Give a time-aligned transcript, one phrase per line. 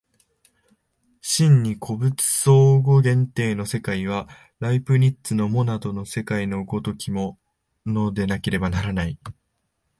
[1.21, 4.27] 真に個物相互限定の世界は、
[4.57, 7.37] ライプニッツのモナドの世界の如きも
[7.85, 9.19] のでなければならない。